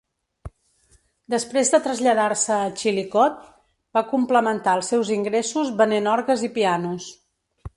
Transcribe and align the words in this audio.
Després 1.33 1.69
de 1.73 1.79
traslladar-se 1.87 2.55
a 2.55 2.71
Chillicothe, 2.83 3.51
va 3.99 4.05
complementar 4.15 4.73
els 4.79 4.91
seus 4.95 5.13
ingressos 5.17 5.71
venent 5.83 6.11
orgues 6.15 6.47
i 6.49 6.51
pianos. 6.57 7.13